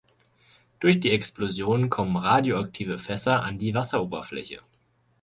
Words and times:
Durch 0.79 0.99
die 0.99 1.11
Explosion 1.11 1.91
kommen 1.91 2.17
radioaktive 2.17 2.97
Fässer 2.97 3.43
an 3.43 3.59
die 3.59 3.75
Wasseroberfläche. 3.75 4.59